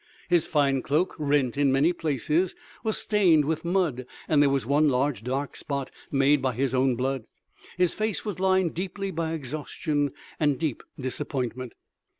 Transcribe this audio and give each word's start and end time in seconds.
His 0.29 0.47
fine 0.47 0.81
cloak, 0.81 1.13
rent 1.19 1.57
in 1.59 1.71
many 1.71 1.93
places, 1.93 2.55
was 2.83 2.97
stained 2.97 3.45
with 3.45 3.63
mud 3.63 4.07
and 4.27 4.41
there 4.41 4.49
was 4.49 4.65
one 4.65 4.89
large 4.89 5.23
dark 5.23 5.55
spot 5.55 5.91
made 6.09 6.41
by 6.41 6.53
his 6.53 6.73
own 6.73 6.95
blood. 6.95 7.25
His 7.77 7.93
face 7.93 8.25
was 8.25 8.39
lined 8.39 8.73
deeply 8.73 9.11
by 9.11 9.33
exhaustion 9.33 10.09
and 10.39 10.57
deep 10.57 10.81
disappointment. 10.99 11.73